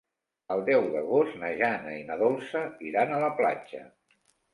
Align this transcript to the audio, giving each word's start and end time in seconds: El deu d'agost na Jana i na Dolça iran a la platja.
El 0.53 0.61
deu 0.67 0.85
d'agost 0.93 1.35
na 1.41 1.51
Jana 1.59 1.93
i 1.97 1.99
na 2.07 2.17
Dolça 2.21 2.63
iran 2.93 3.13
a 3.13 3.21
la 3.25 3.29
platja. 3.43 3.83